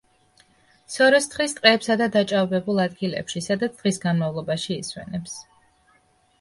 [0.93, 5.41] სოროს თხრის ტყეებსა და დაჭაობებულ ადგილებში, სადაც დღის განმავლობაში ისვენებს.